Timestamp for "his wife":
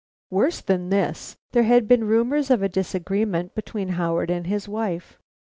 4.47-5.19